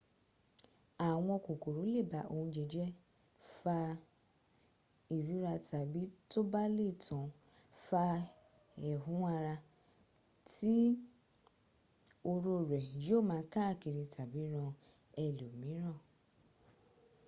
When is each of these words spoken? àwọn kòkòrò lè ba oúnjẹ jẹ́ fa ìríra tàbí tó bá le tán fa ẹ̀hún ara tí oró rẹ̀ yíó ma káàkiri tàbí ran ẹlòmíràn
àwọn 1.09 1.37
kòkòrò 1.45 1.81
lè 1.93 2.01
ba 2.11 2.21
oúnjẹ 2.33 2.63
jẹ́ 2.73 2.87
fa 3.57 3.77
ìríra 5.17 5.53
tàbí 5.69 6.01
tó 6.29 6.39
bá 6.51 6.63
le 6.77 6.87
tán 7.05 7.25
fa 7.85 8.03
ẹ̀hún 8.91 9.23
ara 9.35 9.55
tí 10.51 10.73
oró 12.31 12.53
rẹ̀ 12.71 12.85
yíó 13.03 13.17
ma 13.29 13.37
káàkiri 13.53 14.03
tàbí 14.15 14.41
ran 14.53 14.71
ẹlòmíràn 15.25 15.97